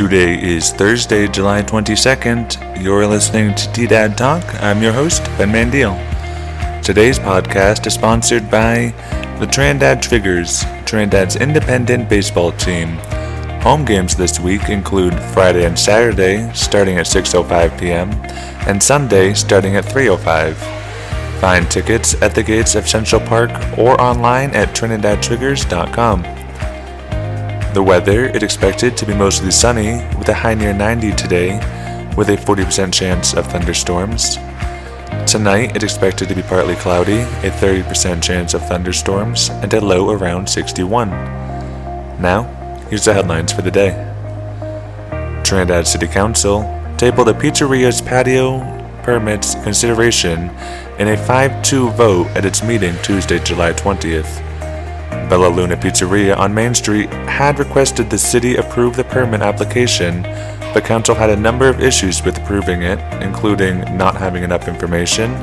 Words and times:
Today 0.00 0.42
is 0.42 0.72
Thursday, 0.72 1.28
July 1.28 1.60
22nd. 1.60 2.82
You're 2.82 3.06
listening 3.06 3.54
to 3.54 3.70
D-Dad 3.74 4.16
Talk. 4.16 4.42
I'm 4.62 4.82
your 4.82 4.94
host, 4.94 5.22
Ben 5.36 5.50
Mandiel. 5.50 5.92
Today's 6.82 7.18
podcast 7.18 7.86
is 7.86 7.92
sponsored 7.92 8.50
by 8.50 8.94
the 9.40 9.46
Trinidad 9.46 10.02
Triggers, 10.02 10.64
Trinidad's 10.86 11.36
independent 11.36 12.08
baseball 12.08 12.52
team. 12.52 12.96
Home 13.60 13.84
games 13.84 14.16
this 14.16 14.40
week 14.40 14.70
include 14.70 15.12
Friday 15.34 15.66
and 15.66 15.78
Saturday, 15.78 16.50
starting 16.54 16.96
at 16.96 17.04
6.05 17.04 17.78
p.m., 17.78 18.10
and 18.66 18.82
Sunday, 18.82 19.34
starting 19.34 19.76
at 19.76 19.84
3.05. 19.84 20.54
Find 21.42 21.70
tickets 21.70 22.14
at 22.22 22.34
the 22.34 22.42
gates 22.42 22.74
of 22.74 22.88
Central 22.88 23.20
Park 23.20 23.50
or 23.76 24.00
online 24.00 24.48
at 24.52 24.70
TrinidadTriggers.com. 24.70 26.39
The 27.72 27.82
weather 27.84 28.26
is 28.26 28.42
expected 28.42 28.96
to 28.96 29.06
be 29.06 29.14
mostly 29.14 29.52
sunny 29.52 30.04
with 30.18 30.28
a 30.28 30.34
high 30.34 30.54
near 30.54 30.72
90 30.72 31.12
today, 31.12 31.54
with 32.16 32.28
a 32.28 32.36
40% 32.36 32.92
chance 32.92 33.32
of 33.32 33.46
thunderstorms. 33.46 34.38
Tonight 35.24 35.76
it's 35.76 35.84
expected 35.84 36.28
to 36.30 36.34
be 36.34 36.42
partly 36.42 36.74
cloudy, 36.74 37.20
a 37.20 37.50
30% 37.50 38.24
chance 38.24 38.54
of 38.54 38.66
thunderstorms, 38.66 39.50
and 39.62 39.72
a 39.72 39.80
low 39.80 40.10
around 40.10 40.50
61. 40.50 41.10
Now, 42.20 42.42
here's 42.90 43.04
the 43.04 43.14
headlines 43.14 43.52
for 43.52 43.62
the 43.62 43.70
day. 43.70 43.92
Trinidad 45.44 45.86
City 45.86 46.08
Council 46.08 46.62
tabled 46.98 47.28
a 47.28 47.34
pizzeria's 47.34 48.00
patio 48.00 48.58
permits 49.04 49.54
consideration 49.62 50.50
in 50.98 51.06
a 51.06 51.16
5 51.16 51.62
2 51.62 51.90
vote 51.90 52.26
at 52.30 52.44
its 52.44 52.64
meeting 52.64 52.96
Tuesday, 53.04 53.38
July 53.38 53.72
20th. 53.74 54.49
Bella 55.28 55.48
Luna 55.48 55.76
Pizzeria 55.76 56.36
on 56.36 56.52
Main 56.52 56.74
Street 56.74 57.08
had 57.10 57.58
requested 57.58 58.10
the 58.10 58.18
city 58.18 58.56
approve 58.56 58.96
the 58.96 59.04
permit 59.04 59.42
application, 59.42 60.22
but 60.72 60.84
council 60.84 61.14
had 61.14 61.30
a 61.30 61.36
number 61.36 61.68
of 61.68 61.80
issues 61.80 62.24
with 62.24 62.38
approving 62.38 62.82
it, 62.82 62.98
including 63.22 63.80
not 63.96 64.16
having 64.16 64.42
enough 64.42 64.68
information, 64.68 65.34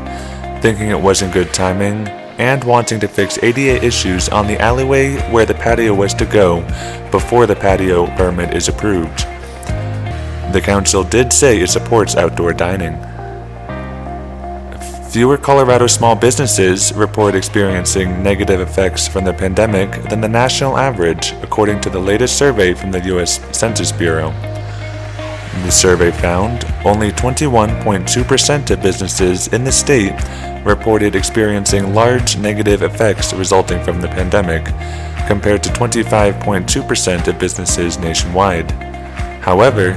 thinking 0.61 0.89
it 0.89 0.99
wasn't 0.99 1.33
good 1.33 1.53
timing, 1.53 2.07
and 2.38 2.63
wanting 2.63 2.99
to 2.99 3.07
fix 3.07 3.41
ADA 3.41 3.83
issues 3.83 4.29
on 4.29 4.47
the 4.47 4.59
alleyway 4.61 5.15
where 5.31 5.45
the 5.45 5.53
patio 5.53 5.93
was 5.93 6.13
to 6.13 6.25
go 6.25 6.61
before 7.11 7.45
the 7.45 7.55
patio 7.55 8.07
permit 8.15 8.53
is 8.53 8.67
approved. 8.67 9.19
The 10.53 10.61
council 10.63 11.03
did 11.03 11.33
say 11.33 11.59
it 11.59 11.69
supports 11.69 12.15
outdoor 12.15 12.53
dining. 12.53 12.93
Fewer 15.09 15.38
Colorado 15.38 15.88
small 15.88 16.16
businesses 16.16 16.94
report 16.94 17.33
experiencing 17.33 18.22
negative 18.22 18.59
effects 18.59 19.08
from 19.08 19.23
the 19.23 19.33
pandemic 19.33 19.89
than 20.09 20.19
the 20.19 20.27
national 20.27 20.77
average, 20.77 21.31
according 21.41 21.80
to 21.81 21.89
the 21.89 22.00
latest 22.00 22.38
survey 22.38 22.73
from 22.73 22.91
the 22.91 23.00
U.S. 23.05 23.39
Census 23.58 23.94
Bureau. 23.94 24.31
The 25.63 25.72
survey 25.72 26.11
found 26.11 26.66
only 26.85 27.11
21.2% 27.11 28.69
of 28.69 28.81
businesses 28.83 29.47
in 29.47 29.63
the 29.63 29.72
state 29.72 30.13
reported 30.66 31.16
experiencing 31.16 31.94
large 31.94 32.38
negative 32.38 32.81
effects 32.81 33.33
resulting 33.33 33.81
from 33.83 34.02
the 34.02 34.09
pandemic, 34.09 34.66
compared 35.25 35.63
to 35.63 35.69
25.2% 35.69 37.28
of 37.28 37.39
businesses 37.39 37.97
nationwide. 37.97 38.69
However, 39.41 39.94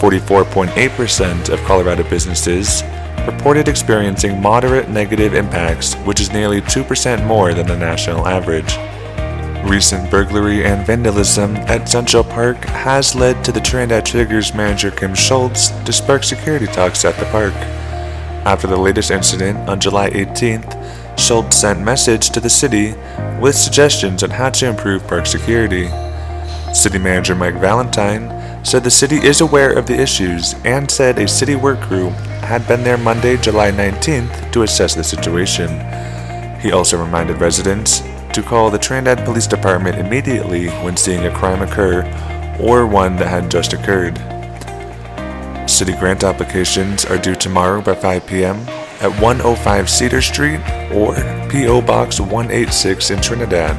44.8% 0.00 1.50
of 1.50 1.60
Colorado 1.64 2.08
businesses 2.08 2.82
reported 3.26 3.68
experiencing 3.68 4.40
moderate 4.40 4.88
negative 4.88 5.34
impacts, 5.34 5.94
which 6.04 6.20
is 6.20 6.32
nearly 6.32 6.60
2% 6.60 7.26
more 7.26 7.52
than 7.54 7.66
the 7.66 7.76
national 7.76 8.26
average. 8.26 8.76
Recent 9.68 10.10
burglary 10.10 10.64
and 10.64 10.86
vandalism 10.86 11.56
at 11.56 11.88
Central 11.88 12.22
Park 12.22 12.56
has 12.66 13.14
led 13.14 13.44
to 13.44 13.50
the 13.50 13.60
trend 13.60 13.90
Trinidad 13.90 14.06
Triggers 14.06 14.54
manager 14.54 14.90
Kim 14.90 15.14
Schultz 15.14 15.70
to 15.84 15.92
spark 15.92 16.22
security 16.22 16.66
talks 16.66 17.04
at 17.04 17.16
the 17.16 17.24
park. 17.26 17.54
After 18.46 18.68
the 18.68 18.76
latest 18.76 19.10
incident 19.10 19.58
on 19.68 19.80
July 19.80 20.10
18th, 20.10 21.18
Schultz 21.18 21.56
sent 21.56 21.80
a 21.80 21.84
message 21.84 22.30
to 22.30 22.40
the 22.40 22.48
city 22.48 22.94
with 23.40 23.56
suggestions 23.56 24.22
on 24.22 24.30
how 24.30 24.50
to 24.50 24.68
improve 24.68 25.06
park 25.08 25.26
security. 25.26 25.88
City 26.72 26.98
Manager 26.98 27.34
Mike 27.34 27.56
Valentine 27.56 28.28
said 28.66 28.82
the 28.82 28.90
city 28.90 29.18
is 29.24 29.40
aware 29.40 29.72
of 29.78 29.86
the 29.86 29.94
issues 29.94 30.54
and 30.64 30.90
said 30.90 31.20
a 31.20 31.28
city 31.28 31.54
work 31.54 31.80
crew 31.82 32.08
had 32.42 32.66
been 32.66 32.82
there 32.82 32.98
Monday, 32.98 33.36
July 33.36 33.70
19th 33.70 34.50
to 34.50 34.64
assess 34.64 34.92
the 34.92 35.04
situation. 35.04 35.68
He 36.58 36.72
also 36.72 37.00
reminded 37.00 37.40
residents 37.40 38.00
to 38.32 38.42
call 38.42 38.68
the 38.68 38.78
Trinidad 38.78 39.24
Police 39.24 39.46
Department 39.46 39.98
immediately 39.98 40.66
when 40.82 40.96
seeing 40.96 41.26
a 41.26 41.36
crime 41.36 41.62
occur 41.62 42.02
or 42.60 42.88
one 42.88 43.14
that 43.16 43.28
had 43.28 43.52
just 43.52 43.72
occurred. 43.72 44.18
City 45.70 45.92
grant 46.00 46.24
applications 46.24 47.04
are 47.04 47.18
due 47.18 47.36
tomorrow 47.36 47.80
by 47.80 47.94
5 47.94 48.26
p.m. 48.26 48.56
at 49.00 49.16
105 49.22 49.88
Cedar 49.88 50.20
Street 50.20 50.58
or 50.90 51.14
P.O. 51.50 51.82
Box 51.82 52.18
186 52.18 53.12
in 53.12 53.20
Trinidad. 53.20 53.76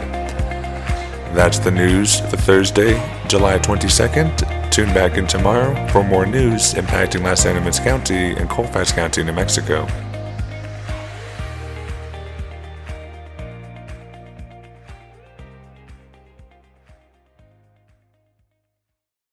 That's 1.35 1.59
the 1.59 1.71
news 1.71 2.21
for 2.21 2.37
Thursday, 2.37 2.93
July 3.27 3.59
22nd. 3.59 4.56
Tune 4.77 4.93
back 4.93 5.17
in 5.17 5.25
tomorrow 5.25 5.73
for 5.88 6.03
more 6.03 6.27
news 6.27 6.75
impacting 6.75 7.23
Las 7.23 7.47
Animas 7.47 7.79
County 7.79 8.35
and 8.35 8.47
Colfax 8.47 8.91
County, 8.91 9.23
New 9.23 9.33
Mexico. 9.33 9.88